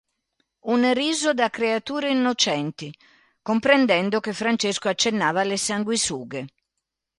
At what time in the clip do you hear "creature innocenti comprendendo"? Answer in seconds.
1.51-4.19